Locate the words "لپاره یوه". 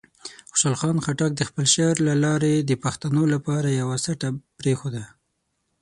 3.33-3.97